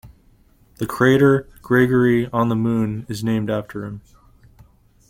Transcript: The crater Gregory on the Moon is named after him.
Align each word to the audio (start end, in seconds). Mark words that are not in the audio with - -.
The 0.77 0.87
crater 0.87 1.47
Gregory 1.61 2.25
on 2.33 2.49
the 2.49 2.55
Moon 2.55 3.05
is 3.07 3.23
named 3.23 3.51
after 3.51 3.85
him. 3.85 4.01